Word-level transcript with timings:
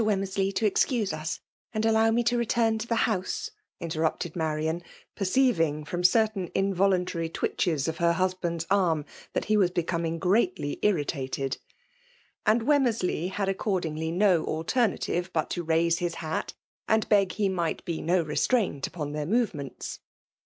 Wemmersley 0.03 0.51
to 0.55 0.65
excuse 0.65 1.13
us, 1.13 1.41
and 1.73 1.83
Jievr 1.83 2.11
me 2.11 2.23
t^ 2.23 2.35
return 2.35 2.79
to 2.79 2.87
the 2.87 2.95
house," 3.05 3.51
interrupted 3.79 4.35
Marian» 4.35 4.81
perceiving 5.15 5.85
from 5.85 6.03
certain 6.03 6.47
involimtary 6.55 7.29
twitches 7.31 7.87
of 7.87 7.97
her 7.97 8.13
husband*8 8.13 8.65
arm 8.71 9.05
that 9.33 9.45
he 9.45 9.55
was 9.57 9.69
becoming 9.69 10.17
greatly 10.17 10.79
mitttted. 10.81 11.59
And 12.47 12.63
Wemmersley 12.63 13.29
had 13.29 13.47
a& 13.47 13.53
oerdingly 13.53 14.11
no 14.11 14.43
alternative 14.43 15.29
but 15.33 15.51
to 15.51 15.61
raise 15.63 15.99
his 15.99 16.15
hat, 16.15 16.55
and 16.87 17.07
beg 17.07 17.33
he 17.33 17.47
might 17.47 17.85
be 17.85 18.01
no 18.01 18.23
restraint 18.23 18.87
upon 18.87 19.11
their 19.11 19.27
movements. 19.27 19.99